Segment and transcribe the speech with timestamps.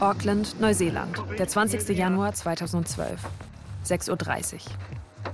[0.00, 1.96] Auckland, Neuseeland, der 20.
[1.96, 3.20] Januar 2012.
[3.84, 4.60] 6.30 Uhr.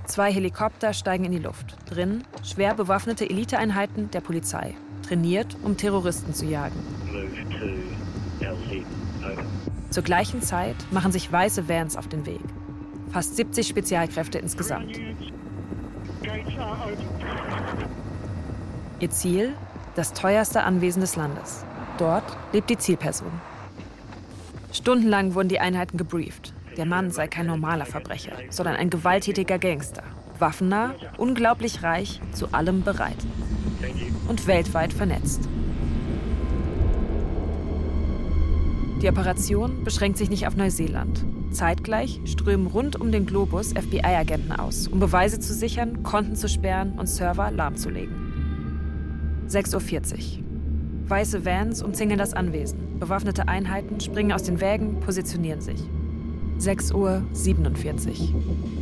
[0.05, 1.75] Zwei Helikopter steigen in die Luft.
[1.89, 4.75] Drin schwer bewaffnete Eliteeinheiten der Polizei.
[5.07, 6.75] Trainiert, um Terroristen zu jagen.
[7.05, 8.83] Move to L7.
[9.19, 9.43] Over.
[9.89, 12.41] Zur gleichen Zeit machen sich weiße Vans auf den Weg.
[13.11, 14.99] Fast 70 Spezialkräfte insgesamt.
[18.99, 19.53] Ihr Ziel?
[19.95, 21.65] Das teuerste Anwesen des Landes.
[21.97, 23.31] Dort lebt die Zielperson.
[24.71, 26.53] Stundenlang wurden die Einheiten gebrieft.
[26.77, 30.03] Der Mann sei kein normaler Verbrecher, sondern ein gewalttätiger Gangster.
[30.39, 33.17] Waffennah, unglaublich reich, zu allem bereit.
[34.27, 35.47] Und weltweit vernetzt.
[39.01, 41.25] Die Operation beschränkt sich nicht auf Neuseeland.
[41.51, 46.93] Zeitgleich strömen rund um den Globus FBI-Agenten aus, um Beweise zu sichern, Konten zu sperren
[46.93, 48.15] und Server lahmzulegen.
[49.49, 50.42] 6.40 Uhr.
[51.07, 52.99] Weiße Vans umzingeln das Anwesen.
[52.99, 55.81] Bewaffnete Einheiten springen aus den Wägen, positionieren sich.
[56.59, 57.23] 6.47 Uhr.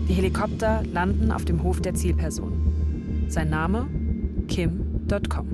[0.07, 3.25] Die Helikopter landen auf dem Hof der Zielperson.
[3.27, 3.87] Sein Name?
[4.47, 5.47] Kim.com.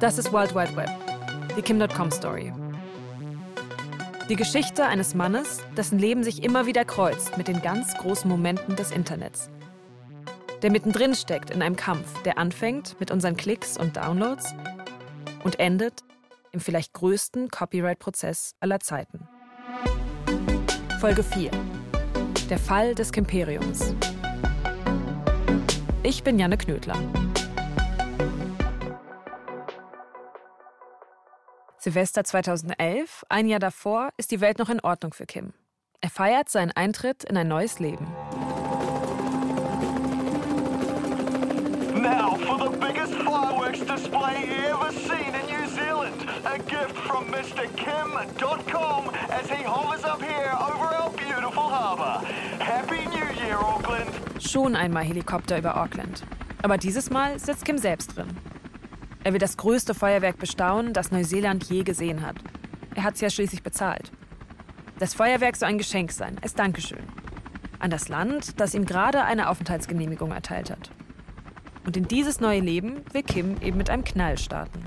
[0.00, 0.90] Das ist World Wide Web,
[1.56, 2.52] die Kim.com Story.
[4.30, 8.74] Die Geschichte eines Mannes, dessen Leben sich immer wieder kreuzt mit den ganz großen Momenten
[8.74, 9.50] des Internets.
[10.62, 14.54] Der mittendrin steckt in einem Kampf, der anfängt mit unseren Klicks und Downloads
[15.44, 16.04] und endet
[16.52, 19.28] im vielleicht größten Copyright-Prozess aller Zeiten.
[21.00, 21.50] Folge 4.
[22.48, 23.94] Der Fall des Kimperiums.
[26.02, 26.96] Ich bin Janne Knödler.
[31.84, 35.52] Silvester 2011, ein Jahr davor, ist die Welt noch in Ordnung für Kim.
[36.00, 38.06] Er feiert seinen Eintritt in ein neues Leben.
[41.94, 46.26] Now for the biggest fireworks display ever seen in New Zealand.
[46.46, 47.68] A gift from Mr.
[47.76, 52.26] Kim.com as he hovers up here over our beautiful harbour.
[52.60, 54.10] Happy New Year, Auckland.
[54.40, 56.22] Schon einmal Helikopter über Auckland.
[56.62, 58.28] Aber dieses Mal sitzt Kim selbst drin.
[59.24, 62.36] Er will das größte Feuerwerk bestaunen, das Neuseeland je gesehen hat.
[62.94, 64.12] Er hat es ja schließlich bezahlt.
[64.98, 67.02] Das Feuerwerk soll ein Geschenk sein, als Dankeschön.
[67.78, 70.90] An das Land, das ihm gerade eine Aufenthaltsgenehmigung erteilt hat.
[71.86, 74.84] Und in dieses neue Leben will Kim eben mit einem Knall starten.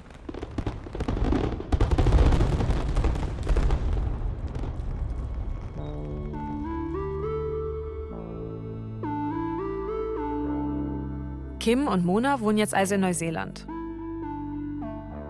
[11.60, 13.66] Kim und Mona wohnen jetzt also in Neuseeland.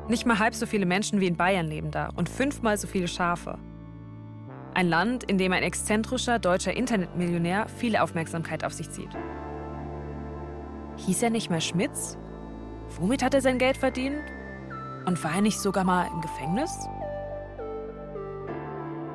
[0.10, 3.08] Nicht mal halb so viele Menschen wie in Bayern leben da und fünfmal so viele
[3.08, 3.60] Schafe.
[4.74, 9.10] Ein Land, in dem ein exzentrischer deutscher Internetmillionär viel Aufmerksamkeit auf sich zieht.
[10.98, 12.18] Hieß er nicht mehr Schmitz?
[13.00, 14.22] Womit hat er sein Geld verdient?
[15.06, 16.72] Und war er nicht sogar mal im Gefängnis?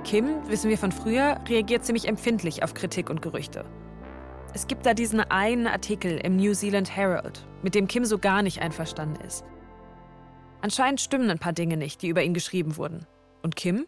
[0.05, 3.65] Kim, wissen wir von früher, reagiert ziemlich empfindlich auf Kritik und Gerüchte.
[4.53, 8.43] Es gibt da diesen einen Artikel im New Zealand Herald, mit dem Kim so gar
[8.43, 9.45] nicht einverstanden ist.
[10.63, 13.05] Anscheinend stimmen ein paar Dinge nicht, die über ihn geschrieben wurden.
[13.43, 13.87] Und Kim?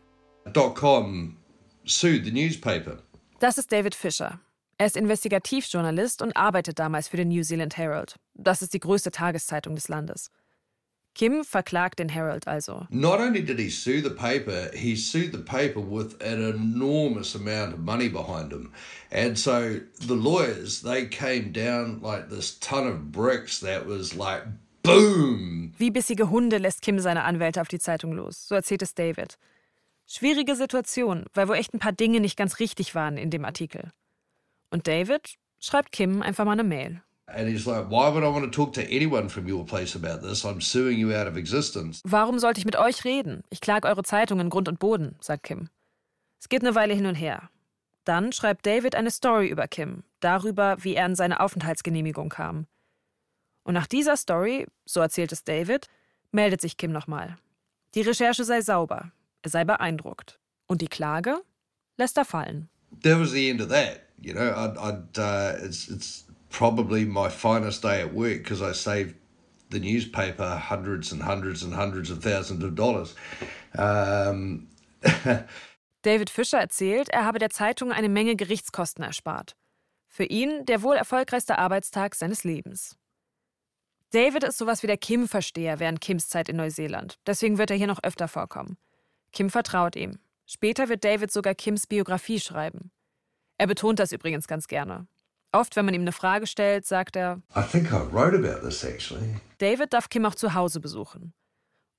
[0.75, 1.37] .com
[1.85, 2.99] sued the newspaper.
[3.39, 4.41] Das ist David Fisher.
[4.77, 8.17] Er ist Investigativjournalist und arbeitet damals für den New Zealand Herald.
[8.35, 10.31] Das ist die größte Tageszeitung des Landes.
[11.15, 12.89] Kim verklagt den Herald also.
[12.91, 17.73] Not only did he sue the paper, he sued the paper with an enormous amount
[17.73, 18.73] of money behind him.
[19.13, 24.43] And so the lawyers, they came down like this ton of bricks that was like
[24.85, 25.73] boom.
[25.77, 28.47] Wie bissige Hunde lässt Kim seine Anwälte auf die Zeitung los.
[28.47, 29.39] So erzählt es David.
[30.07, 33.91] Schwierige Situation, weil wohl echt ein paar Dinge nicht ganz richtig waren in dem Artikel.
[34.71, 37.03] Und David schreibt Kim einfach mal eine Mail.
[37.27, 40.27] And he's like, why would I want to talk to anyone from your place about
[40.27, 40.45] this?
[40.45, 42.03] I'm suing you out of existence.
[42.05, 43.43] Warum sollte ich mit euch reden?
[43.49, 45.71] Ich klage eure Zeitung in Grund und Boden, sagt Kim.
[46.39, 47.49] Es geht eine Weile hin und her.
[48.05, 52.67] Dann schreibt David eine Story über Kim, darüber, wie er an seine Aufenthaltsgenehmigung kam.
[53.65, 55.89] Und nach dieser Story, so erzählt es David,
[56.31, 57.37] meldet sich Kim nochmal.
[57.95, 59.13] Die Recherche sei sauber,
[59.43, 60.39] er sei beeindruckt.
[60.67, 61.41] Und die Klage
[61.97, 62.69] lässt er fallen.
[63.03, 64.03] That was the end of that.
[64.21, 68.73] You know, I'd, I'd uh, it's, it's probably my finest day at work because I
[68.73, 69.15] saved
[69.71, 73.15] the newspaper hundreds and hundreds and hundreds of thousands of dollars.
[73.77, 74.69] Um,
[76.03, 79.57] David Fischer erzählt, er habe der Zeitung eine Menge Gerichtskosten erspart.
[80.07, 82.97] Für ihn der wohl erfolgreichste Arbeitstag seines Lebens.
[84.15, 87.19] David ist sowas wie der Kim-Versteher während Kims Zeit in Neuseeland.
[87.27, 88.77] Deswegen wird er hier noch öfter vorkommen.
[89.33, 90.21] Kim vertraut ihm.
[90.47, 92.93] Später wird David sogar Kims Biografie schreiben.
[93.59, 95.09] Er betont das übrigens ganz gerne.
[95.51, 98.85] Oft, wenn man ihm eine Frage stellt, sagt er, I think I wrote about this
[98.85, 99.41] actually.
[99.59, 101.35] David darf Kim auch zu Hause besuchen.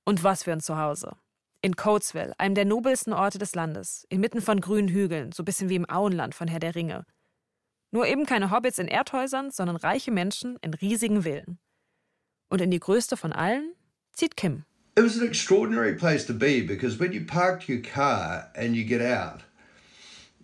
[0.06, 1.16] Und was für ein Zuhause.
[1.60, 5.76] In Coatesville, einem der nobelsten Orte des Landes, inmitten von grünen Hügeln, so bisschen wie
[5.76, 7.04] im Auenland von Herr der Ringe.
[7.90, 11.58] Nur eben keine Hobbits in Erdhäusern, sondern reiche Menschen in riesigen Villen.
[12.48, 13.74] Und in die größte von allen
[14.12, 14.64] zieht Kim.
[14.96, 18.84] It was an extraordinary place to be because when you park your car and you
[18.84, 19.42] get out,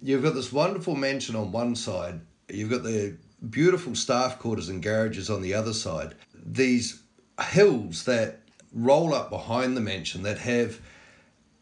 [0.03, 3.17] you've got this wonderful mansion on one side, you've got the
[3.49, 7.03] beautiful staff quarters and garages on the other side, these
[7.41, 8.41] hills that
[8.73, 10.81] roll up behind the mansion that have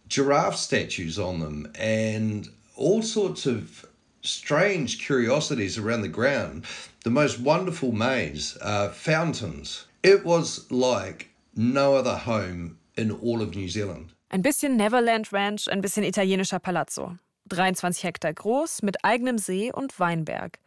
[0.09, 3.87] giraffe statues on them and all sorts of
[4.23, 6.65] strange curiosities around the ground.
[7.05, 9.87] The most wonderful maze, uh, fountains.
[10.02, 14.14] It was like no other home in all of New Zealand.
[14.31, 17.17] Ein bisschen Neverland Ranch, ein bisschen italienischer Palazzo.
[17.49, 20.58] 23 Hektar groß, mit eigenem See und Weinberg.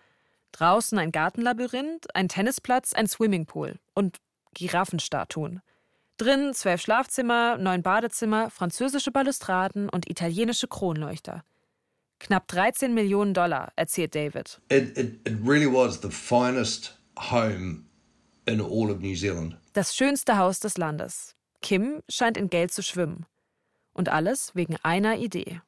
[0.51, 4.19] Draußen ein Gartenlabyrinth, ein Tennisplatz, ein Swimmingpool und
[4.53, 5.61] Giraffenstatuen.
[6.17, 11.43] Drin zwölf Schlafzimmer, neun Badezimmer, französische Balustraden und italienische Kronleuchter.
[12.19, 14.61] Knapp 13 Millionen Dollar, erzählt David.
[14.69, 17.85] It, it, it really was the finest home
[18.45, 19.57] in all of New Zealand.
[19.73, 21.35] Das schönste Haus des Landes.
[21.61, 23.25] Kim scheint in Geld zu schwimmen.
[23.93, 25.61] Und alles wegen einer Idee.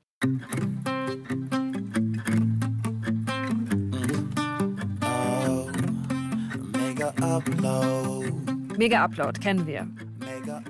[8.77, 9.39] Mega Upload.
[9.39, 9.87] Kennen wir.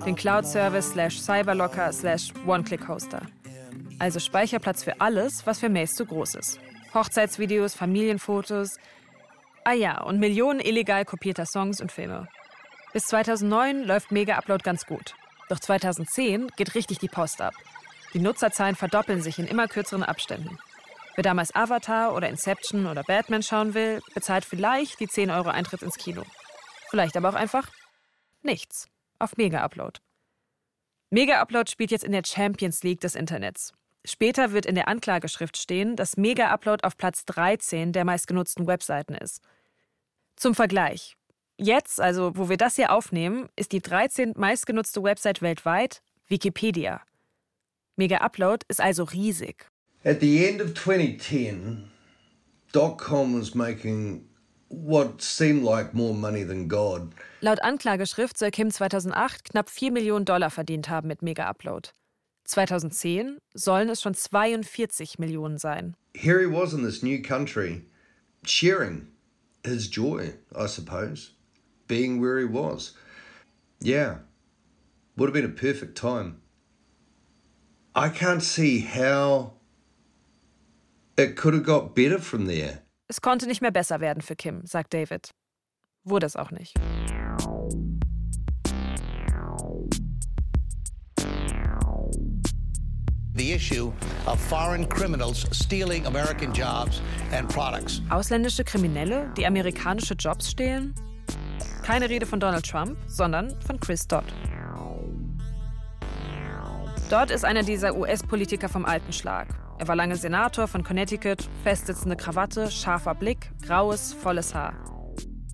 [0.04, 3.22] Den Cloud-Service slash Cyberlocker slash One-Click-Hoster.
[3.98, 6.60] Also Speicherplatz für alles, was für Mails zu groß ist.
[6.94, 8.76] Hochzeitsvideos, Familienfotos.
[9.68, 12.28] Ah ja, und Millionen illegal kopierter Songs und Filme.
[12.92, 15.16] Bis 2009 läuft Mega Upload ganz gut.
[15.48, 17.52] Doch 2010 geht richtig die Post ab.
[18.14, 20.56] Die Nutzerzahlen verdoppeln sich in immer kürzeren Abständen.
[21.16, 25.82] Wer damals Avatar oder Inception oder Batman schauen will, bezahlt vielleicht die 10 Euro Eintritt
[25.82, 26.22] ins Kino.
[26.88, 27.68] Vielleicht aber auch einfach
[28.42, 28.86] nichts
[29.18, 29.98] auf Mega Upload.
[31.10, 33.72] Mega Upload spielt jetzt in der Champions League des Internets.
[34.04, 39.16] Später wird in der Anklageschrift stehen, dass Mega Upload auf Platz 13 der meistgenutzten Webseiten
[39.16, 39.42] ist.
[40.36, 41.16] Zum Vergleich.
[41.58, 47.00] Jetzt, also wo wir das hier aufnehmen, ist die 13 meistgenutzte Website weltweit Wikipedia.
[47.96, 49.66] Mega Upload ist also riesig.
[50.04, 51.90] At the end of 2010,
[52.98, 54.28] .com was making
[54.68, 57.14] what seemed like more money than God.
[57.40, 61.92] Laut Anklageschrift soll Kim 2008 knapp 4 Millionen Dollar verdient haben mit Mega Upload.
[62.44, 65.96] 2010 sollen es schon 42 Millionen sein.
[66.14, 67.86] Here he was in this new country,
[68.44, 69.08] sharing
[69.66, 71.32] his joy, I suppose,
[71.86, 72.92] being where he was.
[73.80, 74.18] Yeah,
[75.16, 76.40] would have been a perfect time.
[77.94, 79.54] I can't see how
[81.16, 82.82] it could have got better from there.
[83.08, 85.30] Es konnte nicht mehr besser werden für Kim, sagt David.
[86.04, 86.74] Wurde es auch nicht.
[98.08, 100.94] Ausländische Kriminelle, die amerikanische Jobs stehlen?
[101.82, 104.24] Keine Rede von Donald Trump, sondern von Chris Dodd.
[107.10, 109.48] Dodd ist einer dieser US-Politiker vom alten Schlag.
[109.78, 114.72] Er war lange Senator von Connecticut, festsitzende Krawatte, scharfer Blick, graues, volles Haar.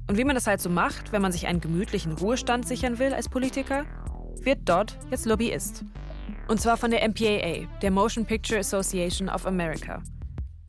[0.08, 3.12] Und wie man das halt so macht, wenn man sich einen gemütlichen Ruhestand sichern will
[3.12, 3.86] als Politiker,
[4.40, 5.84] wird Dodd jetzt Lobbyist.
[6.48, 10.02] Und zwar von der MPAA, der Motion Picture Association of America.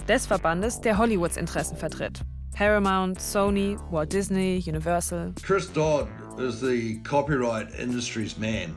[0.08, 2.22] Des Verbandes, der Hollywoods Interessen vertritt.
[2.53, 5.34] Paramount, Sony, Walt Disney, Universal.
[5.42, 6.08] Chris Dodd
[6.39, 8.75] is the copyright industry's man.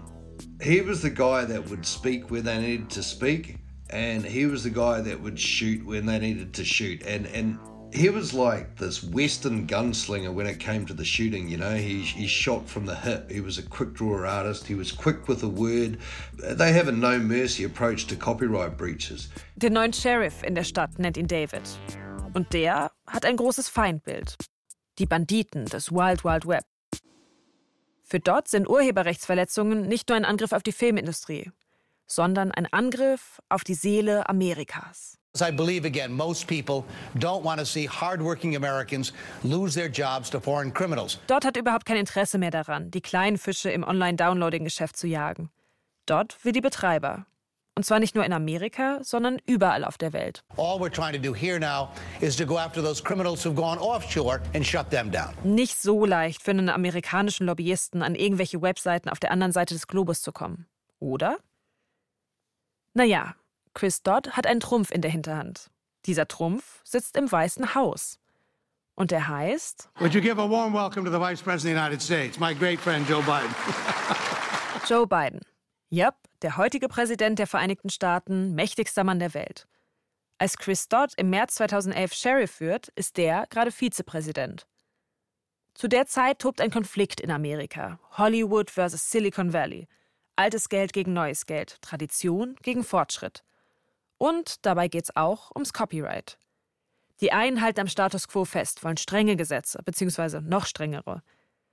[0.62, 3.58] He was the guy that would speak when they needed to speak,
[3.90, 7.02] and he was the guy that would shoot when they needed to shoot.
[7.02, 7.58] And and
[7.96, 11.48] he was like this Western gunslinger when it came to the shooting.
[11.48, 13.30] You know, he he shot from the hip.
[13.30, 14.66] He was a quick draw artist.
[14.66, 15.98] He was quick with the word.
[16.38, 19.28] They have a no mercy approach to copyright breaches.
[19.56, 21.62] Den neuen Sheriff in der Stadt nennt ihn David.
[22.34, 24.36] Und der hat ein großes Feindbild.
[24.98, 26.64] Die Banditen des Wild Wild Web.
[28.02, 31.50] Für Dodd sind Urheberrechtsverletzungen nicht nur ein Angriff auf die Filmindustrie,
[32.06, 35.18] sondern ein Angriff auf die Seele Amerikas.
[35.42, 36.84] I believe again, most people
[37.18, 39.12] don't want to see hardworking Americans
[39.42, 41.18] lose their jobs to foreign criminals.
[41.26, 45.50] Dodd hat überhaupt kein Interesse mehr daran, die kleinen Fische im Online-Downloading-Geschäft zu jagen.
[46.06, 47.26] Dodd will die Betreiber.
[47.78, 50.42] Und zwar nicht nur in Amerika, sondern überall auf der Welt.
[50.56, 51.90] All we're trying to do here now
[52.22, 55.34] is to go after those criminals who've gone offshore and shut them down.
[55.44, 59.86] Nicht so leicht für einen amerikanischen Lobbyisten an irgendwelche Webseiten auf der anderen Seite des
[59.86, 60.66] Globus zu kommen.
[61.00, 61.36] Oder?
[62.94, 63.34] Naja,
[63.76, 65.70] Chris Dodd hat einen Trumpf in der Hinterhand.
[66.06, 68.18] Dieser Trumpf sitzt im Weißen Haus.
[68.94, 71.86] Und er heißt Would you give a warm welcome to the Vice President of the
[71.86, 73.54] United States, my great friend Joe Biden?
[74.88, 75.40] Joe Biden.
[75.92, 79.68] Yep, der heutige Präsident der Vereinigten Staaten, mächtigster Mann der Welt.
[80.38, 84.66] Als Chris Dodd im März 2011 Sheriff wird, ist der gerade Vizepräsident.
[85.74, 88.00] Zu der Zeit tobt ein Konflikt in Amerika.
[88.12, 89.86] Hollywood versus Silicon Valley.
[90.34, 91.76] Altes Geld gegen neues Geld.
[91.82, 93.42] Tradition gegen Fortschritt.
[94.18, 96.38] Und dabei geht's auch ums Copyright.
[97.20, 101.22] Die einen halten am Status quo fest, wollen strenge Gesetze, beziehungsweise noch strengere.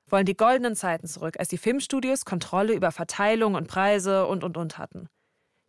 [0.08, 4.58] Wollen die goldenen Zeiten zurück, als die Filmstudios Kontrolle über Verteilung und Preise und und
[4.58, 5.10] und hatten.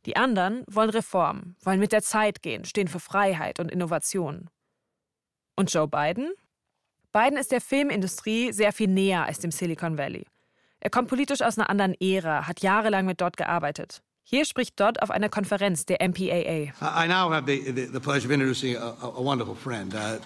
[0.07, 4.51] Die anderen wollen Reformen, wollen mit der Zeit gehen, stehen für Freiheit und Innovation.
[5.57, 6.33] Und Joe Biden?
[7.13, 10.27] Biden ist der Filmindustrie sehr viel näher als dem Silicon Valley.
[10.81, 14.03] Er kommt politisch aus einer anderen Ära, hat jahrelang mit dort gearbeitet.
[14.27, 16.73] Hier spricht Dodd auf einer Konferenz der MPAA.
[16.81, 19.95] I now have the, the, the pleasure of introducing a, a wonderful friend.
[19.95, 20.19] Uh,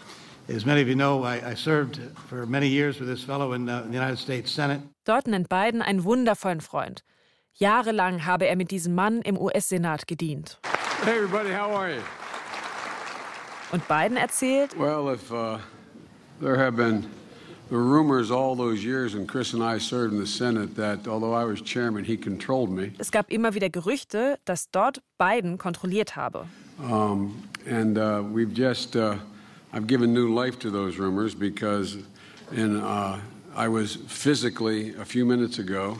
[0.48, 3.68] as many of you know, I, I, served for many years with this fellow in,
[3.68, 4.82] uh, the United States Senate.
[5.04, 7.02] Dort nennt Biden einen wundervollen Freund.
[7.54, 10.60] Jahrelang habe er mit diesem Mann im US-Senat gedient.
[11.02, 12.02] Hey everybody, how are you?
[13.72, 15.58] Und Biden erzählt, Well, if uh,
[16.40, 17.04] there have been
[17.70, 21.34] the rumors all those years when Chris and I served in the Senate that although
[21.34, 22.92] I was chairman, he controlled me.
[22.98, 26.46] es gab immer wieder Gerüchte, dass dort Biden kontrolliert habe.
[26.82, 29.16] Um, and uh, we've just, uh,
[29.72, 31.98] I've given new life to those rumors because
[32.52, 33.20] in, uh,
[33.54, 35.98] I was physically, a few minutes ago,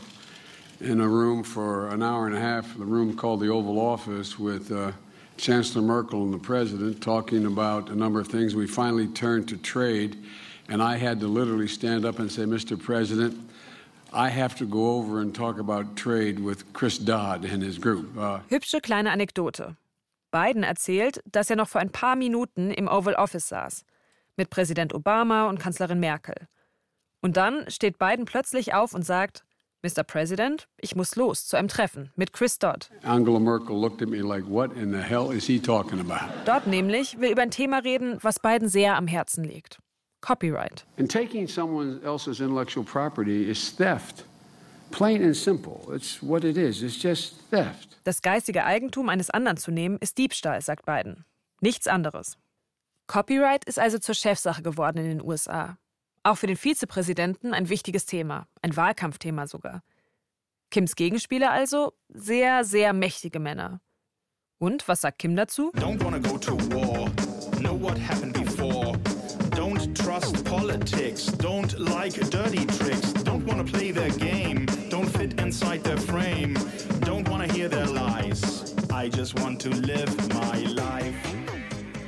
[0.81, 4.39] in a room for an hour and a half, the room called the Oval Office,
[4.39, 4.93] with uh,
[5.37, 8.55] Chancellor Merkel and the President talking about a number of things.
[8.55, 10.17] We finally turned to trade,
[10.69, 12.77] and I had to literally stand up and say, Mr.
[12.79, 13.35] President,
[14.13, 18.17] I have to go over and talk about trade with Chris Dodd and his group.
[18.17, 19.77] Uh, Hübsche kleine Anekdote.
[20.31, 23.85] Biden erzählt, dass er noch vor ein paar Minuten im Oval Office saß.
[24.37, 26.49] Mit Präsident Obama und Kanzlerin Merkel.
[27.21, 29.45] Und dann steht Biden plötzlich auf und sagt,
[29.83, 30.03] Mr.
[30.05, 32.91] President, ich muss los zu einem Treffen mit Chris Dodd.
[33.03, 36.33] Angela Merkel looked at me like, what in the hell is he talking about?
[36.45, 39.79] Dodd nämlich will über ein Thema reden, was Biden sehr am Herzen liegt.
[40.21, 40.85] Copyright.
[40.99, 44.25] And taking someone else's intellectual property is theft.
[44.91, 45.89] Plain and simple.
[45.93, 46.83] It's what it is.
[46.83, 47.97] It's just theft.
[48.05, 51.25] Das geistige Eigentum eines anderen zu nehmen, ist Diebstahl, sagt Biden.
[51.61, 52.39] Nichts anderes.
[53.07, 55.79] Copyright ist also zur Chefsache geworden in den USA.
[56.23, 59.83] Auch für den Vizepräsidenten ein wichtiges Thema, ein Wahlkampfthema sogar.
[60.71, 63.81] Kims Gegenspieler also sehr, sehr mächtige Männer.
[64.59, 65.71] Und was sagt Kim dazu?
[65.77, 67.11] Don't wanna go to war.
[67.59, 68.93] Know what happened before.
[70.09, 71.27] Don't trust politics.
[71.27, 73.13] Don't like dirty tricks.
[73.25, 74.65] Don't wanna play their game.
[74.89, 76.55] Don't fit inside their frame.
[77.01, 78.75] Don't wanna hear their lies.
[78.91, 81.15] I just want to live my life.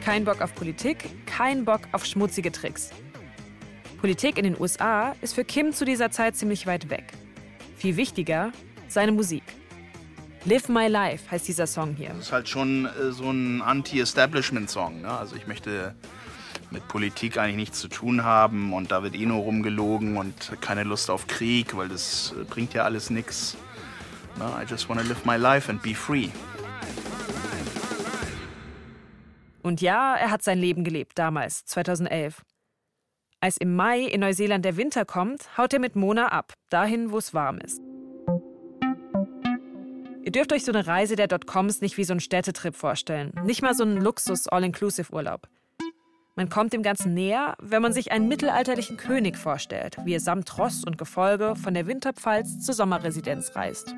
[0.03, 2.91] Kein Bock auf Politik, kein Bock auf schmutzige Tricks.
[4.01, 7.13] Politik in den USA ist für Kim zu dieser Zeit ziemlich weit weg.
[7.77, 8.51] Viel wichtiger,
[8.89, 9.43] seine Musik.
[10.47, 12.15] Live My Life heißt dieser Song hier.
[12.19, 15.03] ist halt schon äh, so ein Anti-Establishment-Song.
[15.03, 15.11] Ne?
[15.11, 15.95] Also ich möchte
[16.71, 20.85] mit Politik eigentlich nichts zu tun haben und da wird eh nur rumgelogen und keine
[20.85, 23.57] Lust auf Krieg, weil das äh, bringt ja alles nichts.
[24.39, 24.45] Ne?
[24.63, 26.29] I just wanna live my life and be free.
[29.63, 32.43] Und ja, er hat sein Leben gelebt damals, 2011.
[33.41, 37.19] Als im Mai in Neuseeland der Winter kommt, haut er mit Mona ab, dahin, wo
[37.19, 37.81] es warm ist.
[40.23, 43.63] Ihr dürft euch so eine Reise der Dotcoms nicht wie so einen Städtetrip vorstellen, nicht
[43.63, 45.49] mal so einen Luxus-All-Inclusive-Urlaub.
[46.41, 50.57] Man kommt dem Ganzen näher, wenn man sich einen mittelalterlichen König vorstellt, wie er samt
[50.57, 53.95] Ross und Gefolge von der Winterpfalz zur Sommerresidenz reist.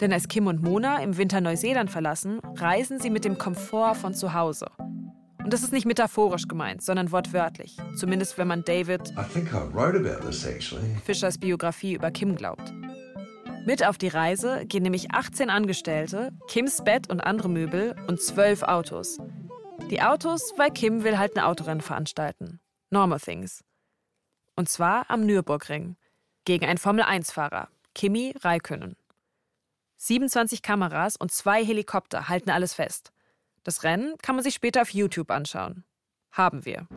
[0.00, 4.14] Denn als Kim und Mona im Winter Neuseeland verlassen, reisen sie mit dem Komfort von
[4.14, 4.66] zu Hause.
[5.42, 7.76] Und das ist nicht metaphorisch gemeint, sondern wortwörtlich.
[7.96, 11.00] Zumindest wenn man David I I.
[11.04, 12.72] Fischers Biografie über Kim glaubt.
[13.66, 18.62] Mit auf die Reise gehen nämlich 18 Angestellte, Kims Bett und andere Möbel und 12
[18.62, 19.18] Autos.
[19.90, 22.58] Die Autos, weil Kim will halt ein Autorennen veranstalten.
[22.90, 23.62] Normal Things.
[24.56, 25.96] Und zwar am Nürburgring.
[26.44, 28.96] Gegen einen Formel-1-Fahrer, Kimi Räikkönen.
[29.98, 33.12] 27 Kameras und zwei Helikopter halten alles fest.
[33.62, 35.84] Das Rennen kann man sich später auf YouTube anschauen.
[36.32, 36.88] Haben wir.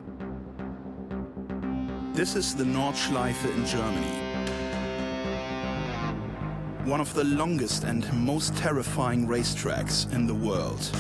[2.16, 4.18] This is the Nordschleife in Germany.
[6.88, 10.92] One of the longest and most terrifying racetracks in the world.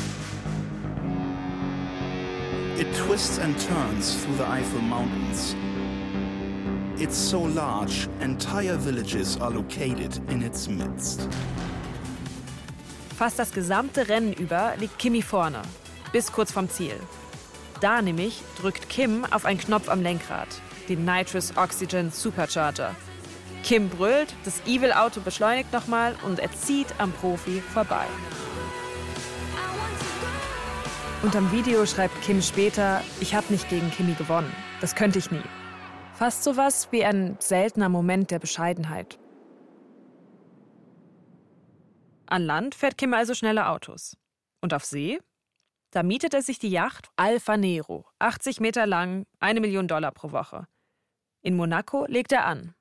[2.80, 5.54] It twists and turns through the Eifel Mountains.
[6.98, 11.28] It's so large, entire villages are located in its midst.
[13.18, 15.62] Fast das gesamte Rennen über liegt Kimi vorne,
[16.14, 16.96] bis kurz vorm Ziel.
[17.82, 20.48] Da nämlich drückt Kim auf einen Knopf am Lenkrad,
[20.88, 22.96] den Nitrous Oxygen Supercharger.
[23.62, 28.06] Kim brüllt, das Evil-Auto beschleunigt nochmal und er zieht am Profi vorbei.
[31.22, 34.54] Und am Video schreibt Kim später, ich habe nicht gegen Kimi gewonnen.
[34.80, 35.42] Das könnte ich nie.
[36.14, 39.20] Fast sowas wie ein seltener Moment der Bescheidenheit.
[42.26, 44.16] An Land fährt Kim also schnelle Autos.
[44.62, 45.20] Und auf See?
[45.92, 50.32] Da mietet er sich die Yacht Alfa Nero, 80 Meter lang, eine Million Dollar pro
[50.32, 50.68] Woche.
[51.42, 52.76] In Monaco legt er an.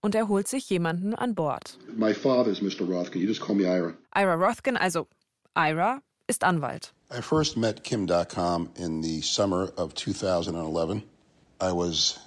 [0.00, 1.78] Und er holt sich jemanden an Bord.
[1.94, 2.88] My father is Mr.
[2.88, 3.22] Rothkin.
[3.22, 3.94] You just call me Ira.
[4.16, 5.06] Ira Rothkin, also
[5.56, 6.92] Ira, ist Anwalt.
[7.10, 11.02] I first met Kim.com in the summer of 2011.
[11.58, 12.18] I was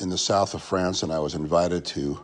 [0.00, 2.18] in the south of France and I was invited to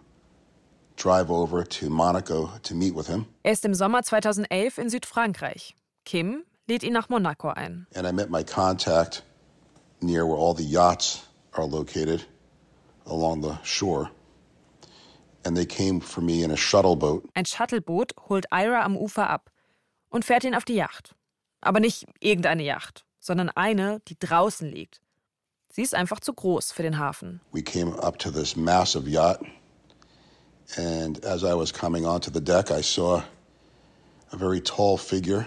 [0.96, 3.26] drive over to Monaco to meet with him.
[3.44, 5.74] Er ist im Sommer 2011 in Südfrankreich.
[6.04, 7.86] Kim lädt ihn nach Monaco ein.
[7.94, 9.22] And I met my contact
[10.02, 12.24] near where all the yachts are located
[13.06, 14.10] along the shore.
[15.44, 17.24] And they came for me in a shuttle boat.
[17.36, 19.52] Ein Shuttleboot holt Ira am Ufer ab
[20.10, 21.14] und fährt ihn auf die Yacht.
[21.60, 25.00] Aber nicht irgendeine Yacht, sondern eine, die draußen liegt.
[25.72, 27.40] Sie ist einfach zu groß für den Hafen.
[27.52, 29.40] We came up to this massive yacht.
[30.76, 33.22] And as I was coming onto the deck, I saw
[34.32, 35.46] a very tall figure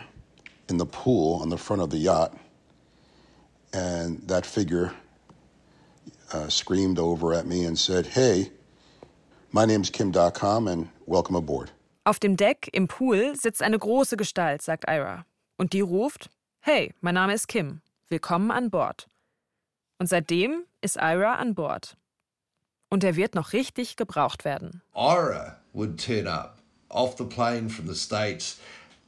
[0.70, 2.34] in the pool on the front of the yacht.
[3.74, 4.93] And that figure
[6.34, 8.51] uh, screamed over at me and said, Hey,
[9.51, 11.72] my name's Kim.com and welcome aboard.
[12.05, 15.25] Auf dem Deck im Pool sitzt eine große Gestalt, sagt Ira.
[15.57, 16.29] Und die ruft:
[16.62, 17.81] Hey, mein Name ist Kim.
[18.10, 19.07] Willkommen an Bord.
[20.00, 21.95] Und seitdem ist Ira an Bord.
[22.89, 24.81] Und er wird noch richtig gebraucht werden.
[24.95, 28.60] Ira would turn up off the plane from the States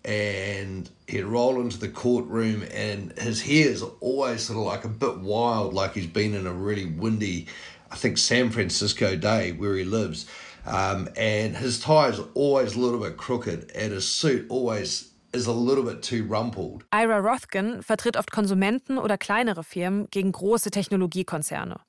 [0.03, 4.87] and he'd roll into the courtroom and his hair is always sort of like a
[4.87, 7.47] bit wild, like he's been in a really windy,
[7.91, 10.27] I think San Francisco day where he lives.
[10.67, 15.47] Um, and his tie is always a little bit crooked and his suit always is
[15.47, 16.85] a little bit too rumpled.
[16.93, 21.79] Ira Rothkin vertritt oft Konsumenten oder kleinere Firmen gegen große Technologiekonzerne.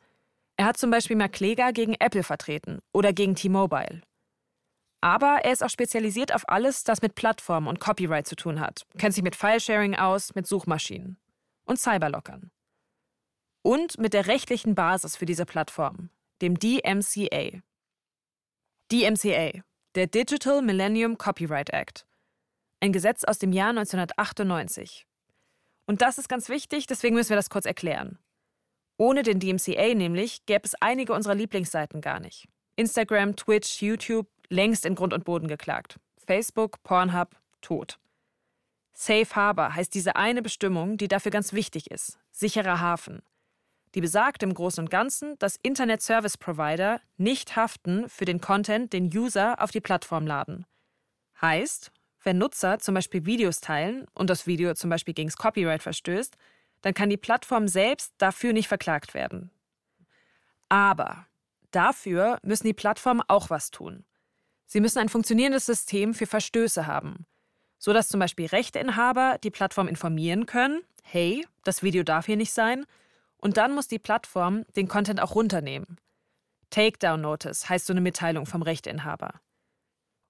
[0.56, 4.02] Er hat zum Beispiel Kläger gegen Apple vertreten oder gegen T-Mobile.
[5.00, 8.86] Aber er ist auch spezialisiert auf alles, das mit Plattformen und Copyright zu tun hat.
[8.98, 11.18] Kennt sich mit Filesharing aus, mit Suchmaschinen
[11.64, 12.50] und Cyberlockern.
[13.62, 17.60] Und mit der rechtlichen Basis für diese Plattform, dem DMCA.
[18.90, 19.60] DMCA,
[19.94, 22.06] der Digital Millennium Copyright Act.
[22.80, 25.06] Ein Gesetz aus dem Jahr 1998.
[25.86, 28.18] Und das ist ganz wichtig, deswegen müssen wir das kurz erklären.
[28.98, 32.48] Ohne den DMCA nämlich gäbe es einige unserer Lieblingsseiten gar nicht.
[32.76, 35.98] Instagram, Twitch, YouTube längst in Grund und Boden geklagt.
[36.26, 37.98] Facebook, Pornhub, tot.
[38.92, 42.18] Safe Harbor heißt diese eine Bestimmung, die dafür ganz wichtig ist.
[42.32, 43.22] Sicherer Hafen.
[43.94, 48.92] Die besagt im Großen und Ganzen, dass Internet Service Provider nicht haften für den Content,
[48.92, 50.66] den User auf die Plattform laden.
[51.40, 51.92] Heißt,
[52.26, 56.36] wenn Nutzer zum Beispiel Videos teilen und das Video zum Beispiel gegen das Copyright verstößt,
[56.82, 59.50] dann kann die Plattform selbst dafür nicht verklagt werden.
[60.68, 61.26] Aber
[61.70, 64.04] dafür müssen die Plattformen auch was tun.
[64.66, 67.26] Sie müssen ein funktionierendes System für Verstöße haben,
[67.78, 72.52] so dass zum Beispiel Rechteinhaber die Plattform informieren können, hey, das Video darf hier nicht
[72.52, 72.86] sein,
[73.38, 75.98] und dann muss die Plattform den Content auch runternehmen.
[76.70, 79.40] Takedown Notice heißt so eine Mitteilung vom Rechteinhaber.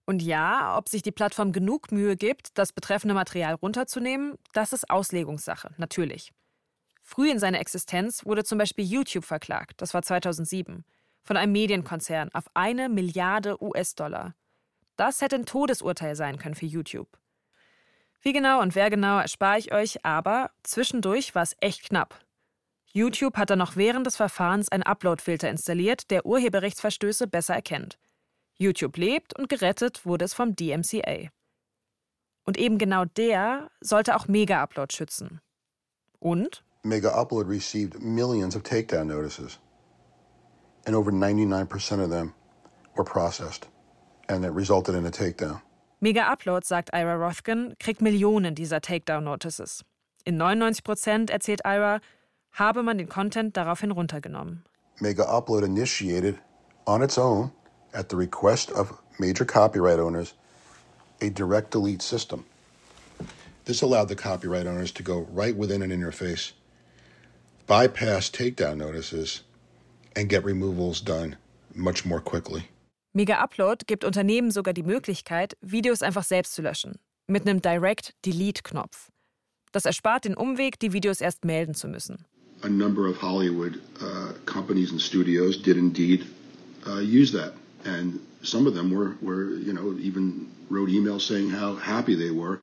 [0.07, 4.88] Und ja, ob sich die Plattform genug Mühe gibt, das betreffende Material runterzunehmen, das ist
[4.88, 6.33] Auslegungssache, natürlich.
[7.03, 10.85] Früh in seiner Existenz wurde zum Beispiel YouTube verklagt, das war 2007,
[11.25, 14.35] von einem Medienkonzern auf eine Milliarde US-Dollar.
[14.97, 17.19] Das hätte ein Todesurteil sein können für YouTube.
[18.23, 22.25] Wie genau und wer genau erspare ich euch, aber zwischendurch war es echt knapp.
[22.92, 27.99] YouTube hat dann noch während des Verfahrens einen Upload-Filter installiert, der Urheberrechtsverstöße besser erkennt.
[28.59, 31.29] YouTube lebt und gerettet wurde es vom DMCA.
[32.45, 35.40] Und eben genau der sollte auch Mega-Upload schützen.
[36.19, 39.59] Und Mega Upload received millions of takedown notices,
[40.87, 42.33] and over 99% of them
[42.95, 43.69] were processed,
[44.29, 45.61] and it resulted in a takedown.
[45.99, 49.83] Mega Upload, sagt Ira Rothkin, kriegt Millionen dieser Takedown-Notices.
[50.25, 52.01] In 99 Prozent, erzählt Ira,
[52.53, 54.64] habe man den Content daraufhin runtergenommen.
[55.01, 56.38] Mega Upload initiated
[56.87, 57.51] on its own,
[57.96, 60.35] at the request of major copyright owners,
[61.20, 62.44] a direct delete system.
[63.64, 66.52] This allowed the copyright owners to go right within an interface
[67.66, 69.42] bypass takedown notices
[70.14, 71.37] and get removals done
[71.74, 72.68] much more quickly.
[73.12, 77.00] Mega Upload gibt Unternehmen sogar die Möglichkeit, Videos einfach selbst zu löschen.
[77.26, 79.11] Mit einem Direct Delete-Knopf.
[79.72, 82.24] Das erspart den Umweg, die Videos erst melden zu müssen.
[82.62, 86.26] a number of Hollywood uh, companies and studios did indeed
[86.87, 87.54] uh, use that,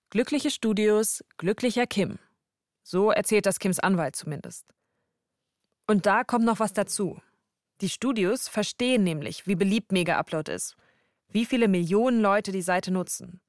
[0.10, 2.20] Glückliche Studios, glücklicher Kim.
[2.84, 4.66] So erzählt das Kims Anwalt zumindest.
[5.88, 7.22] Und da kommt noch was dazu.
[7.82, 10.76] Die Studios verstehen nämlich, wie beliebt Mega Upload ist,
[11.30, 13.42] wie viele Millionen Leute die Seite nutzen.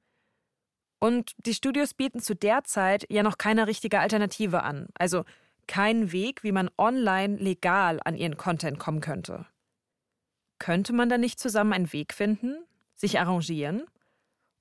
[0.99, 5.23] Und die Studios bieten zu der Zeit ja noch keine richtige Alternative an, also
[5.67, 9.45] keinen Weg, wie man online legal an ihren Content kommen könnte.
[10.59, 12.57] Könnte man da nicht zusammen einen Weg finden,
[12.95, 13.83] sich arrangieren?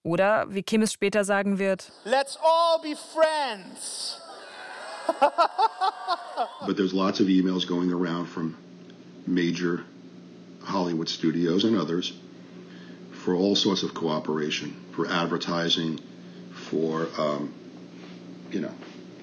[0.02, 4.20] Oder, wie Kim es später sagen wird, Let's all be friends.
[6.66, 8.56] But there's lots of emails going around from
[9.26, 9.84] major
[10.64, 12.14] Hollywood studios and others
[13.12, 15.98] for all sorts of cooperation, for advertising,
[16.70, 17.52] for, um,
[18.50, 18.72] you know,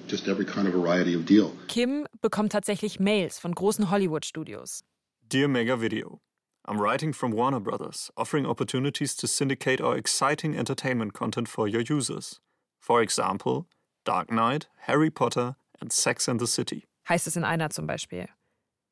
[0.08, 1.52] just every kind of variety of deal.
[1.68, 4.82] Kim bekommt tatsächlich Mails von großen Hollywood-Studios.
[5.30, 6.20] Dear Mega Video,
[6.64, 11.82] I'm writing from Warner Brothers, offering opportunities to syndicate our exciting entertainment content for your
[11.82, 12.40] users.
[12.78, 13.66] For example,
[14.04, 16.84] Dark Knight, Harry Potter and Sex and the City.
[17.08, 18.28] Heißt es in einer zum Beispiel.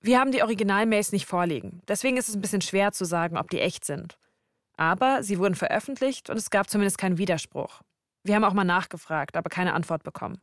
[0.00, 3.50] Wir haben die Originalmails nicht vorliegen, deswegen ist es ein bisschen schwer zu sagen, ob
[3.50, 4.18] die echt sind.
[4.76, 7.82] Aber sie wurden veröffentlicht und es gab zumindest keinen Widerspruch.
[8.24, 10.40] Wir haben auch mal nachgefragt, aber keine Antwort bekommen.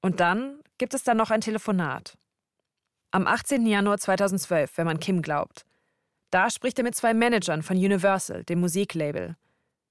[0.00, 2.16] Und dann gibt es dann noch ein Telefonat.
[3.10, 3.66] Am 18.
[3.66, 5.64] Januar 2012, wenn man Kim glaubt.
[6.30, 9.36] Da spricht er mit zwei Managern von Universal, dem Musiklabel.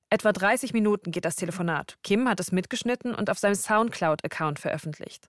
[0.09, 1.97] Etwa 30 Minuten geht das Telefonat.
[2.01, 5.27] Kim hat es mitgeschnitten und auf seinem Soundcloud-Account veröffentlicht.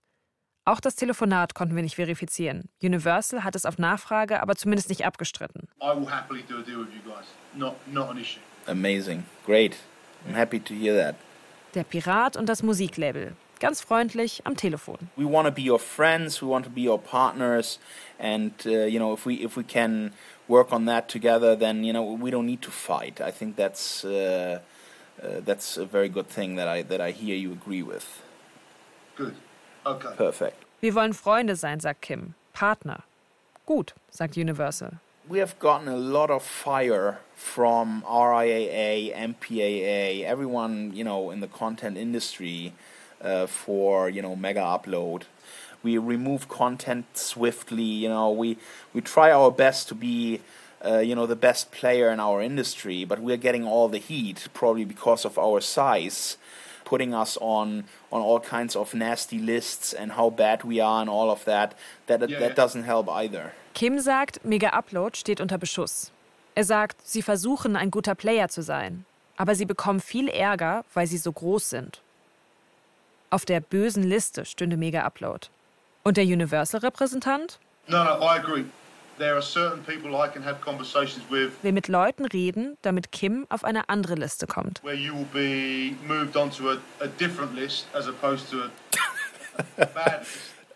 [0.63, 2.69] Auch das Telefonat konnten wir nicht verifizieren.
[2.81, 5.67] Universal hat es auf Nachfrage aber zumindest nicht abgestritten.
[5.81, 7.25] I will happily do a deal with you guys.
[7.53, 8.39] Not, not an issue.
[8.67, 9.25] Amazing.
[9.45, 9.75] Great.
[10.25, 11.15] I'm happy to hear that.
[11.73, 13.35] Der Pirat und das Musiklabel.
[13.59, 14.97] Ganz freundlich am Telefon.
[15.15, 17.79] We want to be your friends, we want to be your partners
[18.17, 20.13] and uh, you know if we if we can
[20.51, 23.21] work on that together then you know we don't need to fight.
[23.29, 24.59] I think that's uh,
[25.23, 28.05] uh, that's a very good thing that I that I hear you agree with.
[29.15, 29.35] Good.
[29.85, 30.13] Okay.
[30.17, 30.57] Perfect.
[30.81, 32.33] Wir wollen Freunde sein, sagt Kim.
[32.53, 33.03] Partner.
[33.65, 34.99] Gut, sagt Universal.
[35.27, 41.47] We have gotten a lot of fire from RIAA, MPAA, everyone you know in the
[41.47, 42.73] content industry
[43.21, 45.23] uh, for you know mega upload.
[45.83, 47.83] We remove content swiftly.
[48.03, 48.57] You know we
[48.93, 50.39] we try our best to be.
[50.83, 54.47] Uh, you know the best player in our industry, but we're getting all the heat
[54.51, 56.37] probably because of our size,
[56.85, 61.07] putting us on on all kinds of nasty lists and how bad we are and
[61.09, 61.75] all of that.
[62.07, 62.55] That Yeah, that yeah.
[62.55, 63.51] doesn't help either.
[63.75, 66.11] Kim sagt, Mega Upload steht unter Beschuss.
[66.55, 69.05] Er sagt, sie versuchen, ein guter Player zu sein.
[69.37, 72.01] Aber sie bekommen viel Ärger, weil sie so groß sind.
[73.29, 75.47] Auf der bösen Liste stünde Mega Upload.
[76.03, 78.65] Und der Universal-Repräsentant No, no, I agree.
[79.17, 83.45] There are certain people I can have conversations with will mit Leuten reden, damit Kim
[83.49, 84.81] auf eine andere Liste kommt.
[84.83, 90.21] where you will be moved onto a, a different list as opposed to a bad
[90.21, 90.29] list.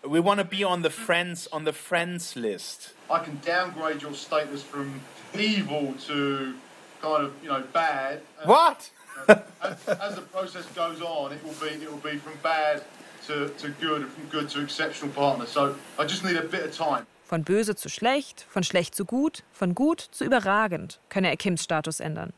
[0.03, 2.93] We want to be on the friends on the friends list.
[3.09, 5.01] I can downgrade your status from
[5.33, 6.53] evil to
[7.01, 8.21] kind of, you know, bad.
[8.41, 8.91] And, What?
[9.27, 12.83] As, as the process goes on, it will be it will be from bad
[13.27, 15.45] to, to good, from good to exceptional partner.
[15.45, 17.05] So I just need a bit of time.
[17.27, 21.63] Von böse zu schlecht, von schlecht zu gut, von gut zu überragend könne er Kims
[21.63, 22.33] Status ändern.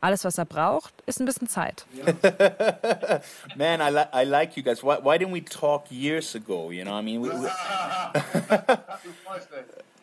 [0.00, 1.86] Alles, was er braucht, ist ein bisschen Zeit.
[3.56, 4.82] Man, I, li- I like you guys.
[4.82, 6.70] Why, why didn't we talk years ago?
[6.70, 7.48] You know, I mean, we, we,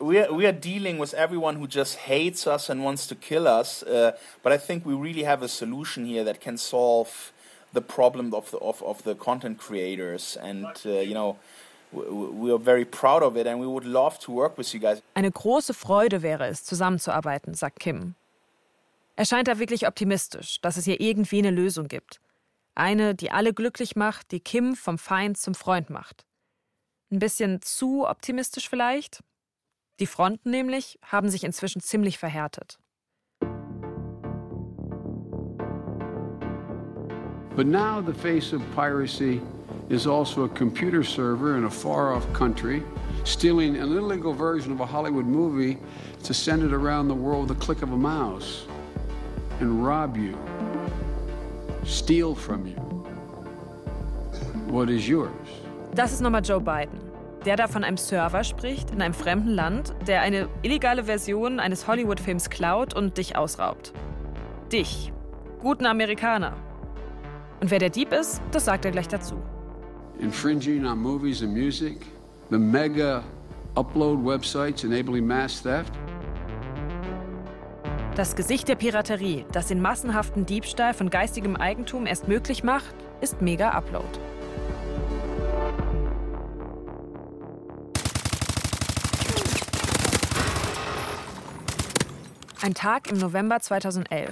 [0.00, 3.46] we, are, we are dealing with everyone who just hates us and wants to kill
[3.46, 3.82] us.
[3.82, 7.32] Uh, but I think we really have a solution here that can solve
[7.74, 10.36] the problem of the, of, of the content creators.
[10.36, 11.36] And, uh, you know,
[11.92, 15.02] we, are very proud of it and we would love to work with you guys.
[15.14, 18.14] Eine große Freude wäre es, zusammenzuarbeiten, sagt Kim.
[19.16, 22.20] Er scheint da wirklich optimistisch, dass es hier irgendwie eine Lösung gibt.
[22.74, 26.24] Eine, die alle glücklich macht, die Kim vom Feind zum Freund macht.
[27.12, 29.22] Ein bisschen zu optimistisch vielleicht?
[30.00, 32.78] Die Fronten nämlich haben sich inzwischen ziemlich verhärtet.
[37.56, 39.40] But now the face of piracy
[39.88, 42.82] is also a computer server in a far off country
[43.24, 45.78] stealing an illegal version of a Hollywood movie
[46.22, 48.66] to send it around the world with a click of a mouse
[49.60, 50.36] and rob you,
[51.84, 52.76] steal from you
[54.68, 55.30] what is yours.
[55.94, 56.98] Das ist nochmal Joe Biden,
[57.44, 61.86] der da von einem Server spricht in einem fremden Land, der eine illegale Version eines
[61.86, 63.92] Hollywood-Films klaut und dich ausraubt.
[64.72, 65.12] Dich,
[65.60, 66.54] guten Amerikaner.
[67.64, 69.36] Und wer der Dieb ist, das sagt er gleich dazu.
[70.18, 72.04] Infringing on movies and music,
[72.50, 73.24] the mega
[73.74, 75.90] upload websites enabling mass theft.
[78.16, 83.40] Das Gesicht der Piraterie, das den massenhaften Diebstahl von geistigem Eigentum erst möglich macht, ist
[83.40, 84.04] Mega Upload.
[92.60, 94.28] Ein Tag im November 2011.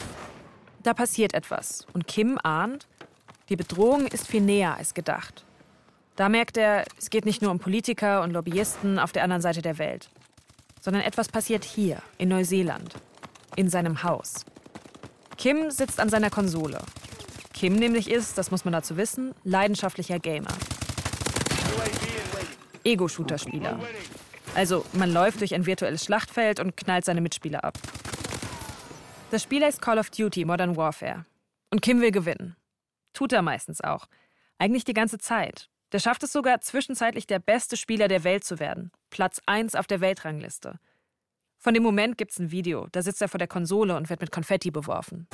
[0.82, 2.88] Da passiert etwas und Kim ahnt,
[3.48, 5.44] die Bedrohung ist viel näher als gedacht.
[6.16, 9.62] Da merkt er, es geht nicht nur um Politiker und Lobbyisten auf der anderen Seite
[9.62, 10.10] der Welt,
[10.80, 12.94] sondern etwas passiert hier, in Neuseeland,
[13.56, 14.44] in seinem Haus.
[15.38, 16.80] Kim sitzt an seiner Konsole.
[17.54, 20.52] Kim nämlich ist, das muss man dazu wissen, leidenschaftlicher Gamer.
[22.84, 23.78] Ego-Shooter-Spieler.
[24.54, 27.78] Also man läuft durch ein virtuelles Schlachtfeld und knallt seine Mitspieler ab.
[29.30, 31.24] Das Spiel heißt Call of Duty Modern Warfare.
[31.70, 32.54] Und Kim will gewinnen.
[33.12, 34.06] Tut er meistens auch.
[34.58, 35.68] Eigentlich die ganze Zeit.
[35.92, 38.90] Der schafft es sogar, zwischenzeitlich der beste Spieler der Welt zu werden.
[39.10, 40.78] Platz 1 auf der Weltrangliste.
[41.58, 42.88] Von dem Moment gibt's ein Video.
[42.92, 45.28] Da sitzt er vor der Konsole und wird mit Konfetti beworfen.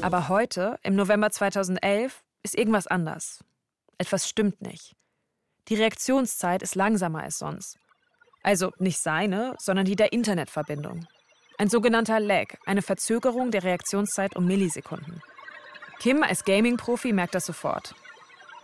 [0.00, 3.42] Aber heute, im November 2011, ist irgendwas anders.
[3.98, 4.94] Etwas stimmt nicht.
[5.68, 7.78] Die Reaktionszeit ist langsamer als sonst.
[8.44, 11.06] Also nicht seine, sondern die der Internetverbindung.
[11.58, 15.22] Ein sogenannter Lag, eine Verzögerung der Reaktionszeit um Millisekunden.
[15.98, 17.94] Kim als Gaming-Profi merkt das sofort.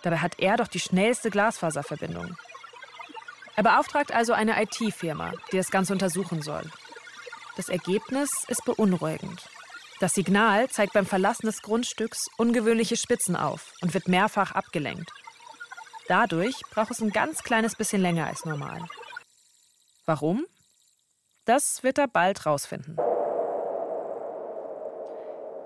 [0.02, 2.36] Dabei hat er doch die schnellste Glasfaserverbindung.
[3.56, 6.64] Er beauftragt also eine IT-Firma, die das Ganze untersuchen soll.
[7.56, 9.48] Das Ergebnis ist beunruhigend.
[10.00, 15.10] Das Signal zeigt beim Verlassen des Grundstücks ungewöhnliche Spitzen auf und wird mehrfach abgelenkt.
[16.08, 18.80] Dadurch braucht es ein ganz kleines bisschen länger als normal.
[20.10, 20.44] Warum?
[21.44, 22.96] Das wird er bald rausfinden.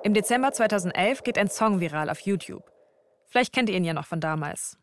[0.02, 2.62] Im Dezember 2011 geht ein Song viral auf YouTube.
[3.26, 4.76] Vielleicht kennt ihr ihn ja noch von damals.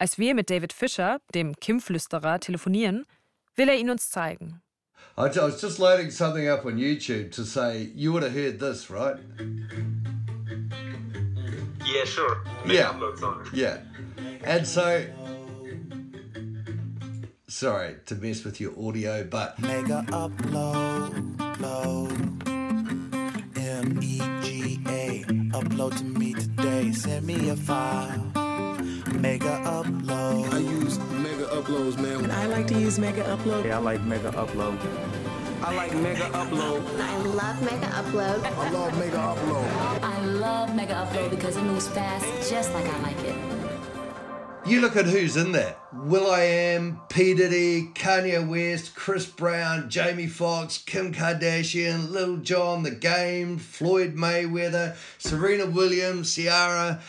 [0.00, 3.06] Als wir mit David Fischer, dem Kim-Flüsterer, telefonieren,
[3.54, 4.60] will er ihn uns zeigen.
[5.16, 8.90] I was just loading something up on YouTube to say you would have heard this,
[8.90, 9.20] right?
[11.86, 12.42] Yeah, sure.
[12.64, 12.96] Make Yeah.
[13.52, 13.78] Yeah.
[14.44, 15.04] And so,
[17.54, 21.14] sorry to mess with your audio, but Mega upload,
[21.60, 22.10] load.
[23.56, 25.22] M E G A.
[25.54, 26.90] Upload to me today.
[26.90, 28.26] Send me a file.
[29.14, 30.52] Mega upload.
[30.52, 32.24] I use mega uploads, man.
[32.24, 33.64] And I like to use Mega Upload.
[33.64, 34.76] Yeah, I like Mega Upload.
[35.62, 36.82] I like mega upload.
[37.00, 38.44] I love Mega Upload.
[38.44, 40.02] I love mega upload.
[40.02, 43.63] I love Mega Upload because it moves fast, just like I like it.
[44.66, 47.34] You look at who's in there Will I Am, P.
[47.34, 54.96] Diddy, Kanye West, Chris Brown, Jamie Foxx, Kim Kardashian, Lil Jon, The Game, Floyd Mayweather,
[55.18, 57.00] Serena Williams, Ciara.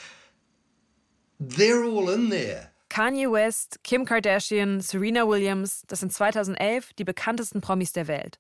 [1.40, 2.72] They're all in there.
[2.90, 8.40] Kanye West, Kim Kardashian, Serena Williams, das sind 2011 die bekanntesten Promis der Welt.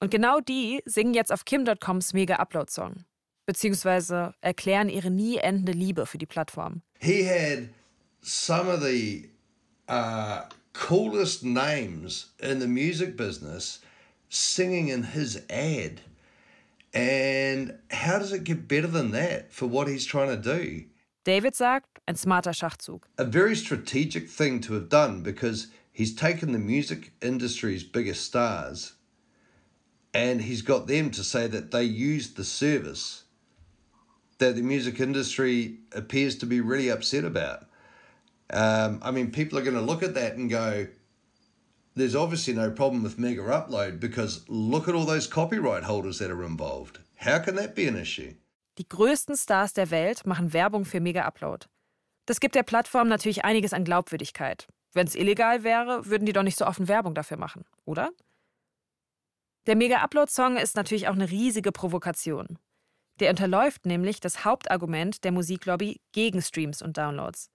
[0.00, 3.04] Und genau die singen jetzt auf Kim.coms Mega-Upload-Song.
[3.46, 6.82] Beziehungsweise erklären ihre nie endende Liebe für die Plattform.
[7.00, 7.68] he had
[8.22, 9.28] some of the
[9.88, 13.80] uh, coolest names in the music business
[14.28, 16.00] singing in his ad.
[16.94, 20.84] And how does it get better than that for what he's trying to do?
[21.24, 23.02] David sagt, ein smarter Schachzug.
[23.18, 28.94] A very strategic thing to have done because he's taken the music industry's biggest stars
[30.14, 33.24] and he's got them to say that they used the service
[34.38, 37.66] that the music industry appears to be really upset about.
[38.52, 40.86] Um, I mean, people are going to look at that and go,
[41.94, 46.30] there's obviously no problem with Mega Upload because look at all those copyright holders that
[46.30, 46.98] are involved.
[47.16, 48.34] How can that be an issue?
[48.78, 51.66] Die größten Stars der Welt machen Werbung für Mega Upload.
[52.26, 54.66] Das gibt der Plattform natürlich einiges an Glaubwürdigkeit.
[54.92, 58.10] Wenn es illegal wäre, würden die doch nicht so offen Werbung dafür machen, oder?
[59.66, 62.58] Der Mega Upload Song ist natürlich auch eine riesige Provokation.
[63.20, 67.50] Der unterläuft nämlich das Hauptargument der Musiklobby gegen Streams und Downloads.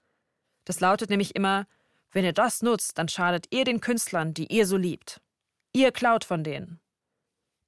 [0.67, 1.65] Das lautet nämlich immer,
[2.11, 5.21] wenn ihr das nutzt, dann schadet ihr den Künstlern, die ihr so liebt.
[5.71, 6.81] Ihr klaut von denen.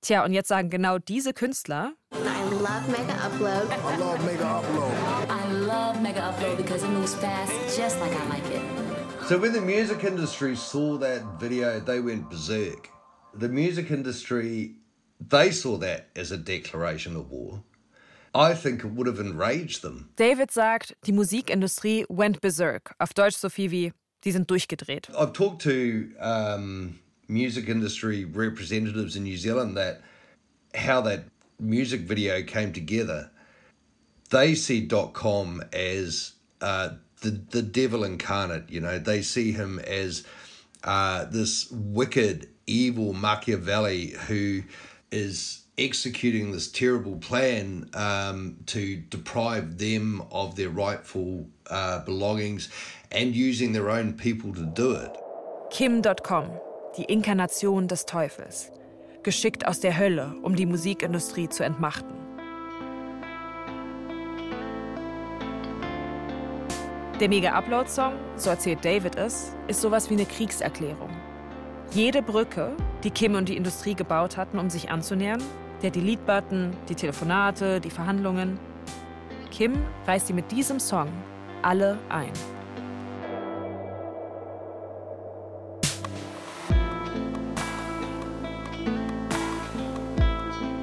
[0.02, 2.18] Tja, und jetzt sagen genau diese Künstler, I
[2.52, 3.68] love Mega Upload.
[3.72, 4.92] I love mega upload.
[5.30, 8.62] I love Mega Upload because it moves fast, just like I like it.
[9.30, 12.90] So when the music industry saw that video, they went berserk.
[13.34, 14.76] The music industry,
[15.22, 17.64] they saw that as a declaration of war.
[18.34, 20.10] I think it would have enraged them.
[20.16, 22.94] David sagt, die Musikindustrie went berserk.
[23.00, 25.10] Auf Deutsch so viel wie, die sind durchgedreht.
[25.18, 30.02] I've talked to um, music industry representatives in New Zealand that
[30.76, 31.26] how that
[31.60, 33.30] music video came together.
[34.30, 36.90] they see dot .com as uh,
[37.22, 38.70] the the devil incarnate.
[38.70, 40.24] You know, they see him as
[40.84, 44.64] uh, this wicked, evil Machiavelli who
[45.12, 52.70] is executing this terrible plan um, to deprive them of their rightful uh, belongings
[53.12, 55.18] and using their own people to do it.
[55.72, 56.50] Kim.com,
[56.98, 58.72] die Inkarnation des Teufels.
[59.24, 62.14] Geschickt aus der Hölle, um die Musikindustrie zu entmachten.
[67.20, 71.10] Der Mega-Upload-Song, so erzählt David es, ist sowas wie eine Kriegserklärung.
[71.92, 75.44] Jede Brücke, die Kim und die Industrie gebaut hatten, um sich anzunähern,
[75.82, 78.60] der Delete-Button, die Telefonate, die Verhandlungen.
[79.52, 79.74] Kim
[80.08, 81.08] reißt sie mit diesem Song
[81.62, 82.32] alle ein.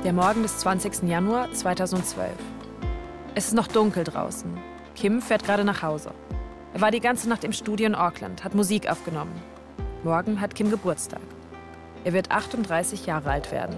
[0.04, 1.02] Der Morgen des 20.
[1.02, 2.30] Januar 2012.
[3.34, 4.56] Es ist noch dunkel draußen.
[4.94, 6.12] Kim fährt gerade nach Hause.
[6.74, 9.34] Er war die ganze Nacht im Studio in Auckland, hat Musik aufgenommen.
[10.04, 11.20] Morgen hat Kim Geburtstag.
[12.04, 13.76] Er wird 38 Jahre alt werden.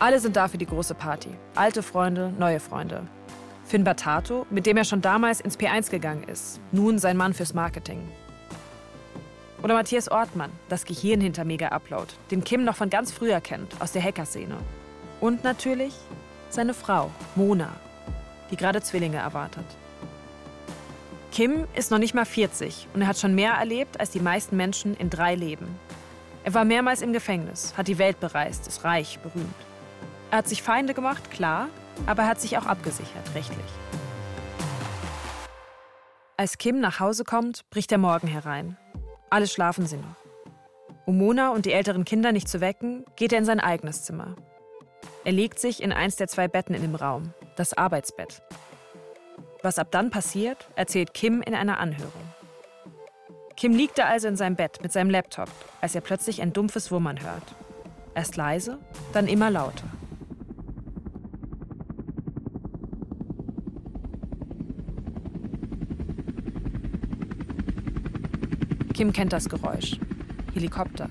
[0.00, 1.28] Alle sind da für die große Party.
[1.54, 3.06] Alte Freunde, neue Freunde.
[3.66, 7.52] Finn Batato, mit dem er schon damals ins P1 gegangen ist, nun sein Mann fürs
[7.52, 8.00] Marketing.
[9.62, 13.78] Oder Matthias Ortmann, das Gehirn hinter Mega Upload, den Kim noch von ganz früher kennt,
[13.78, 14.56] aus der Hacker-Szene.
[15.20, 15.92] Und natürlich
[16.48, 17.68] seine Frau, Mona,
[18.50, 19.66] die gerade Zwillinge erwartet.
[21.30, 24.56] Kim ist noch nicht mal 40 und er hat schon mehr erlebt als die meisten
[24.56, 25.68] Menschen in drei Leben.
[26.42, 29.54] Er war mehrmals im Gefängnis, hat die Welt bereist, ist reich, berühmt.
[30.30, 31.68] Er hat sich Feinde gemacht, klar,
[32.06, 33.66] aber er hat sich auch abgesichert, rechtlich.
[36.36, 38.76] Als Kim nach Hause kommt, bricht der Morgen herein.
[39.28, 40.16] Alle schlafen sie noch.
[41.04, 44.36] Um Mona und die älteren Kinder nicht zu wecken, geht er in sein eigenes Zimmer.
[45.24, 48.42] Er legt sich in eins der zwei Betten in dem Raum, das Arbeitsbett.
[49.62, 52.12] Was ab dann passiert, erzählt Kim in einer Anhörung.
[53.56, 56.90] Kim liegt da also in seinem Bett mit seinem Laptop, als er plötzlich ein dumpfes
[56.90, 57.54] Wummern hört.
[58.14, 58.78] Erst leise,
[59.12, 59.84] dann immer lauter.
[69.00, 69.96] Kim kennt das Geräusch.
[70.52, 71.08] Helikopter.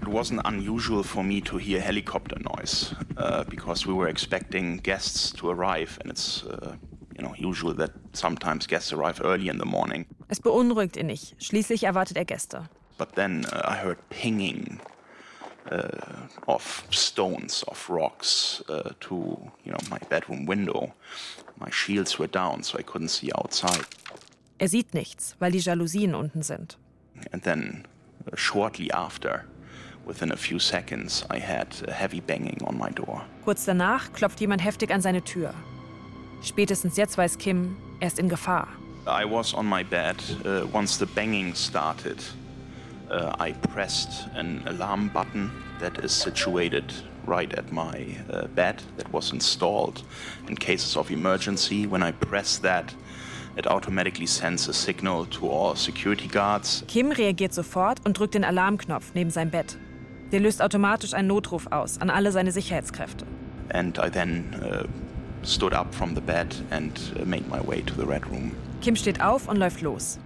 [0.00, 5.32] It wasn't unusual for me to hear helicopter noise uh, because we were expecting guests
[5.32, 6.76] to arrive, and it's uh,
[7.18, 10.06] you know usual that sometimes guests arrive early in the morning.
[10.28, 11.34] Es beunruhigt ihn nicht.
[11.42, 12.68] Schließlich erwartet er Gäste.
[12.96, 14.78] But then uh, I heard pinging
[15.72, 15.88] uh,
[16.46, 20.92] of stones, of rocks uh, to you know my bedroom window.
[21.58, 23.84] My shields were down, so I couldn't see outside.
[24.58, 26.78] Er sieht nichts, weil die Jalousien unten sind.
[27.32, 27.86] And then,
[28.34, 29.44] shortly after,
[30.04, 33.22] within a few seconds, I had a heavy banging on my door.
[33.44, 35.54] Kurz danach klopft jemand heftig an seine Tür.
[36.42, 38.66] Spätestens jetzt weiß Kim, er ist in Gefahr.
[39.06, 40.16] I was on my bed.
[40.44, 42.22] Uh, once the banging started,
[43.10, 46.92] uh, I pressed an alarm button that is situated
[47.26, 50.02] right at my uh, bed that was installed
[50.48, 51.86] in cases of emergency.
[51.86, 52.94] When I press that,
[53.56, 56.84] it automatically sends a signal to all security guards.
[56.88, 59.78] Kim reagiert sofort und drückt den Alarmknopf neben seinem Bett.
[60.32, 63.26] Der löst automatisch einen Notruf aus an alle seine Sicherheitskräfte.
[63.72, 64.86] And I then uh,
[65.46, 68.52] stood up from the bed and uh, made my way to the Red Room.
[68.80, 70.18] Kim steht auf und läuft los.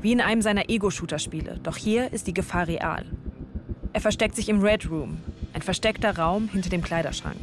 [0.00, 3.04] Wie in einem seiner Ego-Shooter-Spiele, doch hier ist die Gefahr real.
[3.92, 5.18] Er versteckt sich im Red Room,
[5.52, 7.40] ein versteckter Raum hinter dem Kleiderschrank.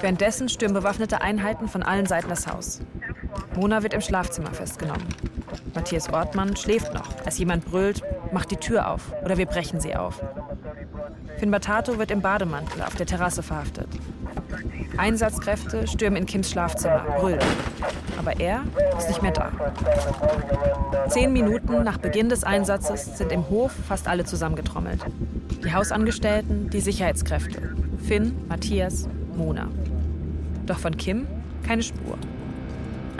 [0.00, 2.80] Währenddessen stürmen bewaffnete Einheiten von allen Seiten das Haus.
[3.54, 5.06] Mona wird im Schlafzimmer festgenommen.
[5.74, 9.94] Matthias Ortmann schläft noch, als jemand brüllt, macht die Tür auf oder wir brechen sie
[9.94, 10.22] auf.
[11.38, 13.88] Finn Batato wird im Bademantel auf der Terrasse verhaftet.
[14.96, 17.40] Einsatzkräfte stürmen in Kims Schlafzimmer, brüllen.
[18.18, 18.62] Aber er
[18.98, 19.50] ist nicht mehr da.
[21.08, 25.00] Zehn Minuten nach Beginn des Einsatzes sind im Hof fast alle zusammengetrommelt.
[25.64, 27.74] Die Hausangestellten, die Sicherheitskräfte.
[28.06, 29.68] Finn, Matthias, Mona.
[30.66, 31.26] Doch von Kim
[31.66, 32.18] keine Spur.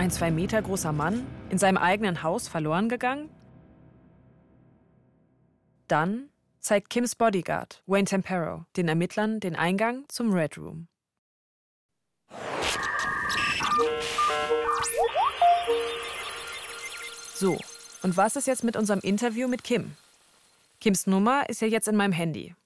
[0.03, 3.31] Ein zwei Meter großer Mann, in seinem eigenen Haus verloren gegangen?
[5.87, 6.29] Dann
[6.59, 10.89] zeigt Kims Bodyguard, Wayne Tempero, den Ermittlern den Eingang zum Red Room.
[17.37, 17.57] So,
[18.03, 19.95] und was ist jetzt mit unserem Interview mit Kim?
[20.81, 22.57] Kims Nummer ist ja jetzt in meinem Handy.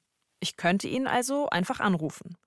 [0.41, 2.39] Ich könnte ihn also einfach anrufen.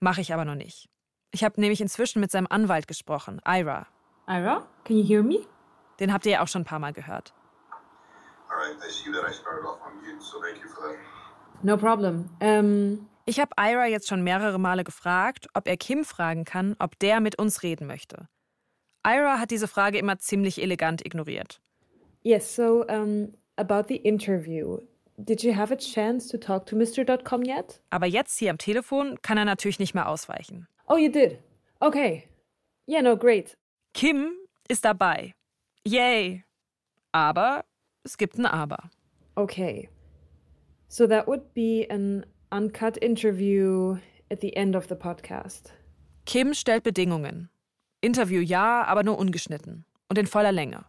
[0.00, 0.88] Mache ich aber noch nicht.
[1.30, 3.86] Ich habe nämlich inzwischen mit seinem Anwalt gesprochen, Ira.
[4.30, 5.40] Ira, can you hear me?
[5.98, 7.34] Den habt ihr ja auch schon ein paar Mal gehört.
[8.48, 10.98] All right, I see that I started off on mute, so thank you for that.
[11.62, 12.30] No problem.
[12.40, 16.98] Ähm, Ich habe Ira jetzt schon mehrere Male gefragt, ob er Kim fragen kann, ob
[17.00, 18.28] der mit uns reden möchte.
[19.06, 21.60] Ira hat diese Frage immer ziemlich elegant ignoriert.
[22.22, 24.78] Yes, so um, about the interview.
[25.16, 27.80] Did you have a chance to talk to Mr.com yet?
[27.90, 30.66] Aber jetzt hier am Telefon kann er natürlich nicht mehr ausweichen.
[30.86, 31.38] Oh, you did?
[31.80, 32.28] Okay.
[32.86, 33.56] Yeah, no, great.
[33.94, 34.32] Kim
[34.68, 35.34] ist dabei.
[35.86, 36.44] Yay.
[37.12, 37.64] Aber
[38.04, 38.90] es gibt ein Aber.
[39.34, 39.88] Okay.
[40.88, 43.98] So that would be an uncut interview
[44.30, 45.72] at the end of the podcast.
[46.26, 47.48] Kim stellt Bedingungen.
[48.00, 50.84] Interview ja, aber nur ungeschnitten und in voller Länge.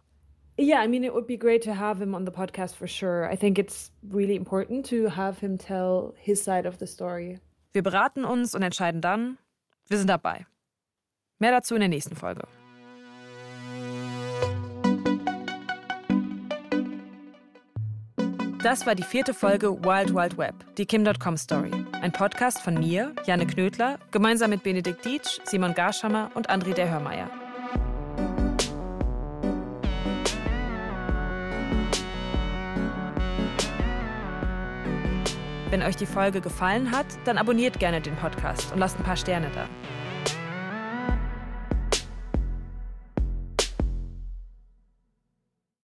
[0.58, 3.28] Yeah, I mean, it would be great to have him on the podcast for sure.
[3.30, 7.38] I think it's really important to have him tell his side of the story.
[7.72, 9.38] Wir beraten uns und entscheiden dann,
[9.88, 10.46] wir sind dabei.
[11.38, 12.46] Mehr dazu in der nächsten Folge.
[18.62, 21.72] Das war die vierte Folge Wild Wild Web, die Kim.com Story.
[22.00, 26.88] Ein Podcast von mir, Janne Knödler, gemeinsam mit Benedikt Dietsch, Simon Garschammer und André der
[26.88, 27.28] Hörmeier.
[35.70, 39.16] Wenn euch die Folge gefallen hat, dann abonniert gerne den Podcast und lasst ein paar
[39.16, 39.66] Sterne da.